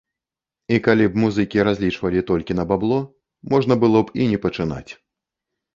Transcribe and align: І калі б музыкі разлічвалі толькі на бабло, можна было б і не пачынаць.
І 0.77 0.79
калі 0.87 1.05
б 1.09 1.13
музыкі 1.25 1.61
разлічвалі 1.69 2.25
толькі 2.31 2.57
на 2.59 2.67
бабло, 2.73 2.99
можна 3.55 3.73
было 3.87 3.99
б 4.11 4.23
і 4.23 4.31
не 4.35 4.43
пачынаць. 4.49 4.91